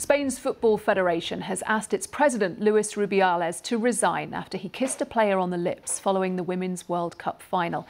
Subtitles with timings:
[0.00, 5.04] Spain's Football Federation has asked its president, Luis Rubiales, to resign after he kissed a
[5.04, 7.86] player on the lips following the Women's World Cup final.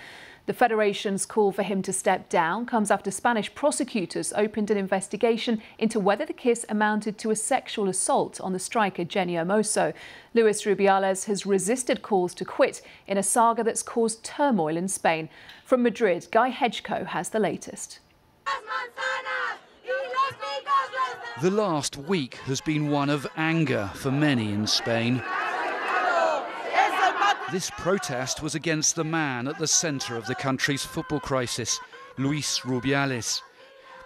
[0.46, 5.62] The Federation's call for him to step down comes after Spanish prosecutors opened an investigation
[5.78, 9.94] into whether the kiss amounted to a sexual assault on the striker Jenni Hermoso.
[10.34, 15.28] Luis Rubiales has resisted calls to quit in a saga that's caused turmoil in Spain.
[15.64, 18.00] From Madrid, Guy Hedgecoe has the latest.
[21.40, 25.22] The last week has been one of anger for many in Spain.
[27.50, 31.80] This protest was against the man at the centre of the country's football crisis,
[32.18, 33.40] Luis Rubiales.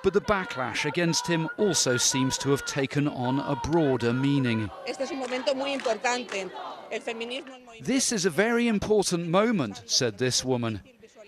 [0.05, 4.71] But the backlash against him also seems to have taken on a broader meaning.
[7.81, 10.83] This is a very important moment, said this woman.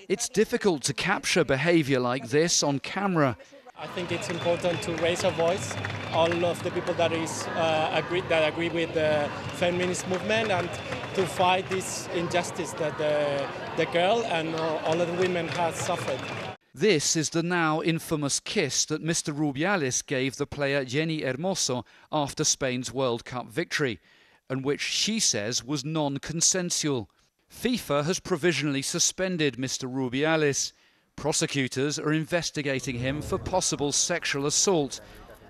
[0.08, 3.36] It's difficult to capture behaviour like this on camera
[3.78, 5.76] I think it's important to raise our voice,
[6.14, 10.70] all of the people that is uh, agree, that agree with the feminist movement, and
[11.14, 16.18] to fight this injustice that the, the girl and all of the women have suffered.
[16.72, 19.34] This is the now infamous kiss that Mr.
[19.34, 24.00] Rubiales gave the player Jenni Hermoso after Spain's World Cup victory,
[24.48, 27.10] and which she says was non consensual.
[27.52, 29.86] FIFA has provisionally suspended Mr.
[29.86, 30.72] Rubiales.
[31.16, 35.00] Prosecutors are investigating him for possible sexual assault,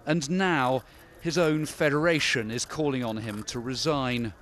[0.07, 0.85] and now
[1.21, 4.33] his own federation is calling on him to resign.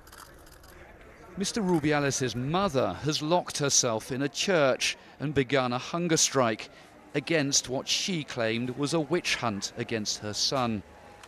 [1.37, 1.65] Mr.
[1.65, 6.69] Rubiales' mother has locked herself in a church and begun a hunger strike
[7.15, 10.83] against what she claimed was a witch hunt against her son.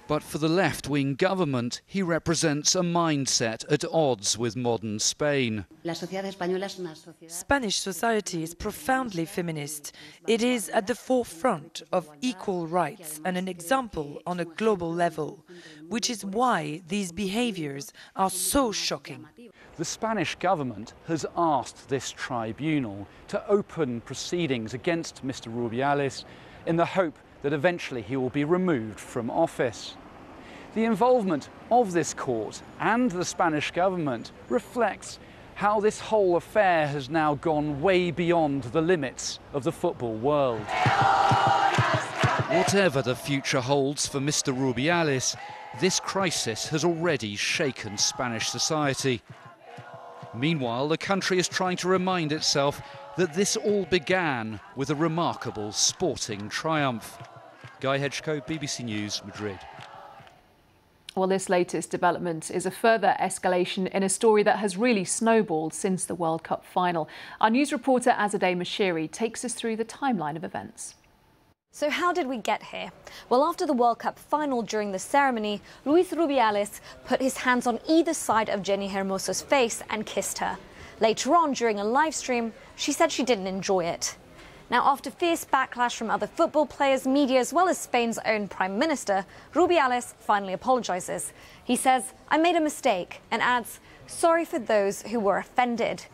[0.07, 5.65] But for the left wing government, he represents a mindset at odds with modern Spain.
[7.27, 9.93] Spanish society is profoundly feminist.
[10.25, 15.45] It is at the forefront of equal rights and an example on a global level,
[15.89, 19.27] which is why these behaviors are so shocking.
[19.75, 25.53] The Spanish government has asked this tribunal to open proceedings against Mr.
[25.53, 26.23] Rubiales
[26.65, 29.95] in the hope that eventually he will be removed from office.
[30.75, 35.19] The involvement of this court and the Spanish government reflects
[35.55, 40.61] how this whole affair has now gone way beyond the limits of the football world.
[42.49, 44.55] Whatever the future holds for Mr.
[44.55, 45.35] Rubiales,
[45.81, 49.21] this crisis has already shaken Spanish society.
[50.35, 52.81] Meanwhile, the country is trying to remind itself
[53.17, 57.17] that this all began with a remarkable sporting triumph.
[57.79, 59.59] Guy Hedgecoe, BBC News, Madrid.
[61.15, 65.73] Well, this latest development is a further escalation in a story that has really snowballed
[65.73, 67.09] since the World Cup final.
[67.41, 70.93] Our news reporter Azadeh Moshiri takes us through the timeline of events.
[71.71, 72.91] So how did we get here?
[73.29, 77.79] Well, after the World Cup final during the ceremony, Luis Rubiales put his hands on
[77.89, 80.57] either side of Jenni Hermoso's face and kissed her.
[80.99, 84.15] Later on, during a live stream, she said she didn't enjoy it.
[84.69, 88.77] Now, after fierce backlash from other football players, media, as well as Spain's own Prime
[88.77, 91.31] Minister, Rubiales finally apologises.
[91.63, 96.05] He says, I made a mistake, and adds, sorry for those who were offended.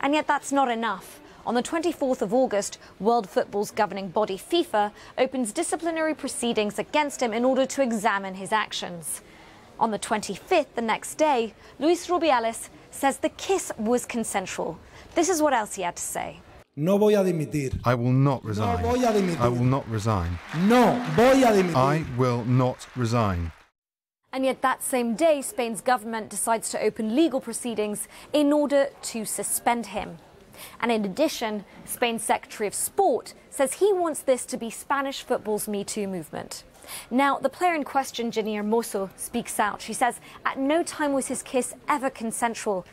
[0.00, 1.20] And yet that's not enough.
[1.46, 7.32] On the 24th of August, World Football's governing body FIFA opens disciplinary proceedings against him
[7.32, 9.22] in order to examine his actions.
[9.80, 14.78] On the 25th, the next day, Luis Rubiales says the kiss was consensual.
[15.14, 16.40] This is what else he had to say.
[16.74, 17.78] No voy a dimitir.
[17.84, 18.82] I will not resign.
[18.82, 19.40] No voy a dimitir.
[19.40, 20.38] I will not resign.
[20.66, 21.74] No voy a dimitir.
[21.74, 23.52] I will not resign.
[24.32, 29.24] And yet that same day, Spain's government decides to open legal proceedings in order to
[29.24, 30.18] suspend him.
[30.80, 35.68] And in addition, Spain's Secretary of Sport says he wants this to be Spanish football's
[35.68, 36.64] Me Too movement.
[37.10, 39.82] Now, the player in question, Jenni Hermoso, speaks out.
[39.82, 42.86] She says at no time was his kiss ever consensual.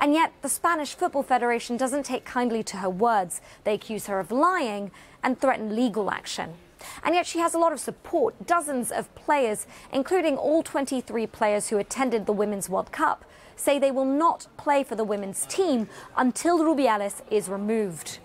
[0.00, 3.42] And yet, the Spanish Football Federation doesn't take kindly to her words.
[3.64, 4.90] They accuse her of lying
[5.22, 6.54] and threaten legal action.
[7.02, 8.46] And yet, she has a lot of support.
[8.46, 13.24] Dozens of players, including all 23 players who attended the Women's World Cup,
[13.56, 18.18] say they will not play for the women's team until Rubiales is removed.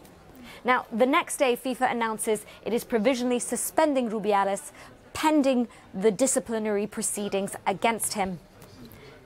[0.63, 4.71] Now, the next day, FIFA announces it is provisionally suspending Rubiales
[5.13, 8.39] pending the disciplinary proceedings against him.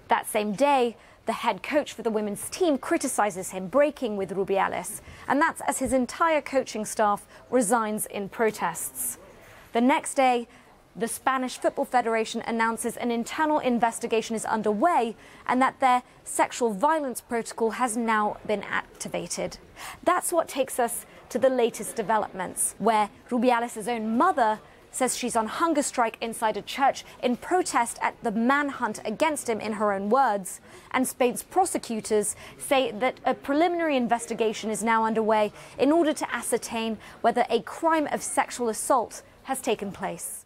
[0.07, 0.97] That same day,
[1.29, 5.77] the head coach for the women's team criticizes him breaking with Rubiales, and that's as
[5.77, 9.19] his entire coaching staff resigns in protests.
[9.73, 10.47] The next day,
[10.95, 15.15] the Spanish Football Federation announces an internal investigation is underway
[15.45, 19.59] and that their sexual violence protocol has now been activated.
[20.03, 25.47] That's what takes us to the latest developments, where Rubiales' own mother says she's on
[25.47, 30.09] hunger strike inside a church in protest at the manhunt against him, in her own
[30.09, 30.61] words.
[30.91, 36.97] And Spain's prosecutors say that a preliminary investigation is now underway in order to ascertain
[37.21, 40.45] whether a crime of sexual assault has taken place.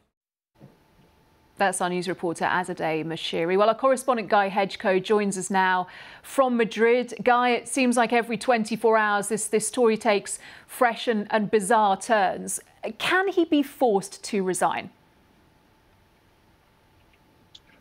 [1.58, 3.58] That's our news reporter Azadeh Moshiri.
[3.58, 5.88] Well, our correspondent Guy Hedgecoe joins us now
[6.24, 7.14] from Madrid.
[7.24, 11.96] Guy, it seems like every 24 hours this, this story takes fresh and, and bizarre
[11.96, 12.60] turns.
[12.98, 14.90] Can he be forced to resign?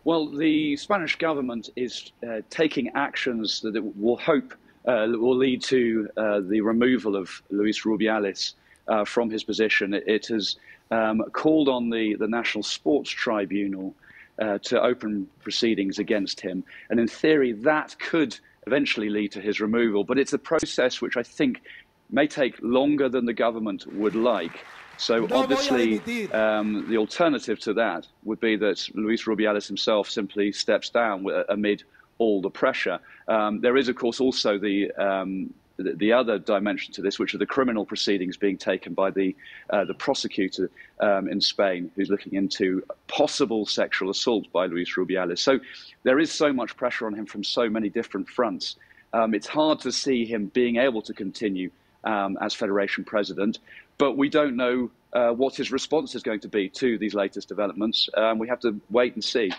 [0.05, 4.55] Well, the Spanish government is uh, taking actions that it will hope
[4.85, 8.55] uh, will lead to uh, the removal of Luis Rubiales
[8.89, 9.95] uh, from his position.
[9.95, 10.57] It, has
[10.91, 13.95] um, called on the, the National Sports Tribunal
[14.41, 16.65] uh, to open proceedings against him.
[16.91, 20.03] And in theory, that could eventually lead to his removal.
[20.03, 21.63] But it's a process which I think
[22.11, 24.65] may take longer than the government would like.
[24.99, 25.99] So obviously,
[26.33, 31.83] um, the alternative to that would be that Luis Rubiales himself simply steps down amid
[32.19, 33.01] all the pressure.
[33.27, 37.39] Um, there is, of course, also the um, the, other dimension to this, which are
[37.39, 39.35] the criminal proceedings being taken by the
[39.71, 45.39] uh, the prosecutor um, in Spain, who's looking into possible sexual assault by Luis Rubiales.
[45.39, 45.59] So
[46.03, 48.77] there is so much pressure on him from so many different fronts.
[49.13, 51.71] Um, it's hard to see him being able to continue
[52.05, 53.59] um, as federation president,
[53.99, 57.49] but we don't know uh, what his response is going to be to these latest
[57.49, 58.09] developments.
[58.15, 59.53] Um, we have to wait and see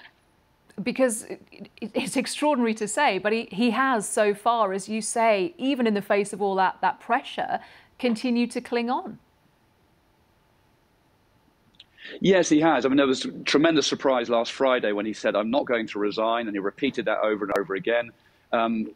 [0.82, 1.28] because
[1.82, 5.94] it's extraordinary to say, but he, he has so far, as you say, even in
[5.94, 7.60] the face of all that, that pressure,
[8.00, 9.20] continued to cling on.
[12.20, 12.86] Yes, he has.
[12.86, 16.00] I mean, there was tremendous surprise last Friday when he said, I'm not going to
[16.00, 18.12] resign, and he repeated that over and over again.
[18.52, 18.92] Um,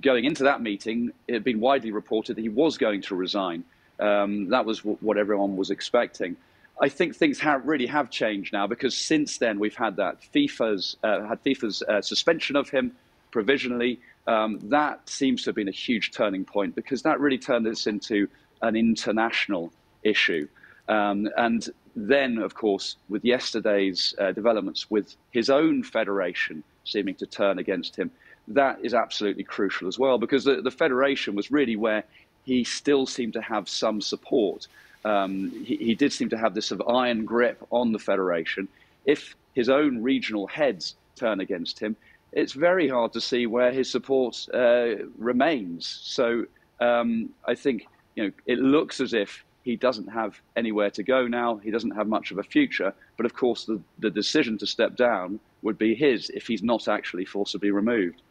[0.00, 3.64] going into that meeting, it had been widely reported that he was going to resign.
[4.02, 6.36] Um, that was what everyone was expecting.
[6.80, 10.96] I think things have really have changed now because since then we've had that FIFA's
[11.04, 12.92] uh, had FIFA's uh, suspension of him
[13.30, 14.00] provisionally.
[14.26, 17.86] Um, that seems to have been a huge turning point because that really turned this
[17.86, 18.26] into
[18.62, 19.72] an international
[20.02, 20.48] issue.
[20.88, 27.26] Um, and then, of course, with yesterday's uh, developments with his own federation seeming to
[27.26, 28.10] turn against him,
[28.48, 32.04] that is absolutely crucial as well because the, the federation was really where
[32.44, 34.66] he still seemed to have some support
[35.04, 38.68] um, he, he, did seem to have this sort of iron grip on the federation.
[39.04, 41.96] If his own regional heads turn against him,
[42.32, 45.86] it's very hard to see where his support uh, remains.
[45.86, 46.46] So
[46.80, 51.26] um, I think you know it looks as if he doesn't have anywhere to go
[51.26, 51.56] now.
[51.56, 52.94] He doesn't have much of a future.
[53.16, 56.88] But of course, the, the decision to step down would be his if he's not
[56.88, 58.22] actually forcibly removed.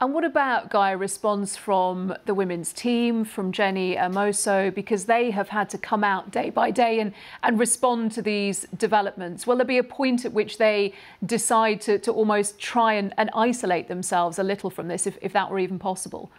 [0.00, 5.48] And what about, Guy, response from the women's team, from Jenni Hermoso, because they have
[5.48, 7.12] had to come out day by day and,
[7.42, 9.44] and respond to these developments?
[9.44, 10.94] Will there be a point at which they
[11.26, 15.32] decide to, to almost try and, and isolate themselves a little from this, if, if
[15.32, 16.30] that were even possible?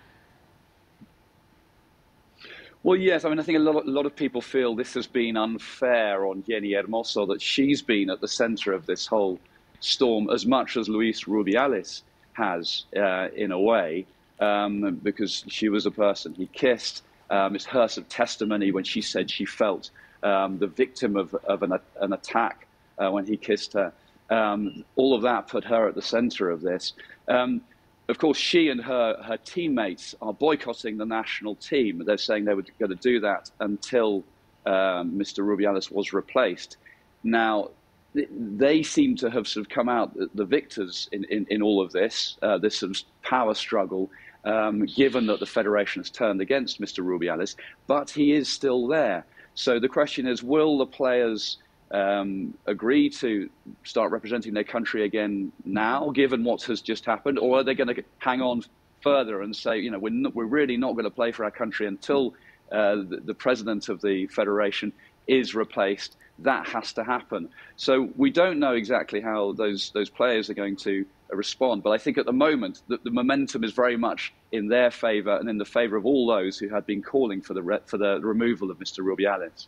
[2.83, 3.25] Well, yes.
[3.25, 5.35] I mean, I think a lot, of, a lot of people feel this has been
[5.35, 9.37] unfair on Jenni Hermoso, that she's been at the centre of this whole
[9.81, 12.03] storm as much as Luis Rubiales
[12.39, 14.05] has uh, in a way
[14.39, 17.03] um, because she was a person he kissed.
[17.29, 19.91] Um, it's her sort of testimony when she said she felt
[20.23, 23.93] um, the victim of, of an, an attack uh, when he kissed her.
[24.29, 26.93] Um, all of that put her at the center of this.
[27.27, 27.61] Um,
[28.07, 32.01] of course, she and her, her teammates are boycotting the national team.
[32.05, 34.23] They're saying they were going to do that until
[34.65, 35.39] Mr.
[35.39, 36.77] Um, Rubiales was replaced.
[37.23, 37.69] Now,
[38.13, 41.91] they seem to have sort of come out the victors in, in, in all of
[41.91, 44.09] this, uh, this sort of power struggle,
[44.45, 47.03] um, given that the Federation has turned against Mr.
[47.03, 47.55] Rubiales,
[47.87, 49.25] but he is still there.
[49.53, 51.57] So the question is, will the players
[51.91, 53.49] um, agree to
[53.83, 57.93] start representing their country again now, given what has just happened, or are they going
[57.93, 58.63] to hang on
[59.01, 61.51] further and say, you know, we're, not, we're really not going to play for our
[61.51, 62.33] country until
[62.71, 64.93] uh, the, the president of the Federation
[65.27, 67.49] is replaced that has to happen.
[67.75, 71.91] So we don't know exactly how those those players are going to uh, respond, but
[71.91, 75.49] I think at the moment that the momentum is very much in their favour and
[75.49, 78.71] in the favour of all those who had been calling for the for the removal
[78.71, 78.99] of Mr.
[78.99, 79.67] Rubiales.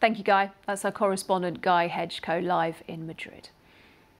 [0.00, 0.50] Thank you, Guy.
[0.66, 3.48] That's our correspondent Guy Hedgecoe live in Madrid.